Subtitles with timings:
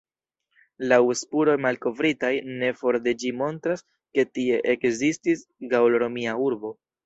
[0.91, 3.87] Laŭ spuroj malkovritaj ne for de ĝi montras
[4.19, 6.77] ke tie ekzistis gaŭl-romia urbo.